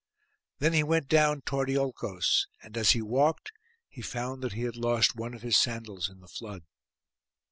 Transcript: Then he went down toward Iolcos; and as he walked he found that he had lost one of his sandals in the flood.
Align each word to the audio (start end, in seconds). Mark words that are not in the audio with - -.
Then 0.57 0.73
he 0.73 0.81
went 0.81 1.07
down 1.09 1.41
toward 1.43 1.69
Iolcos; 1.69 2.47
and 2.63 2.75
as 2.75 2.93
he 2.93 3.03
walked 3.03 3.51
he 3.87 4.01
found 4.01 4.41
that 4.41 4.53
he 4.53 4.63
had 4.63 4.75
lost 4.75 5.15
one 5.15 5.35
of 5.35 5.43
his 5.43 5.57
sandals 5.57 6.09
in 6.09 6.21
the 6.21 6.27
flood. 6.27 6.63